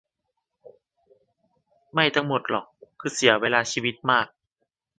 [1.93, 2.65] ไม่ทั้งหมดหรอก
[2.99, 4.27] คือเสียเวลาชีวิตมาก